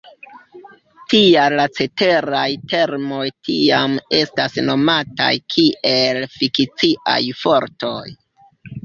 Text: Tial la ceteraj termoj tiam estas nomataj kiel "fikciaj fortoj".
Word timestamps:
Tial 1.11 1.55
la 1.57 1.65
ceteraj 1.79 2.45
termoj 2.71 3.25
tiam 3.49 3.93
estas 4.21 4.57
nomataj 4.71 5.29
kiel 5.57 6.19
"fikciaj 6.39 7.19
fortoj". 7.43 8.03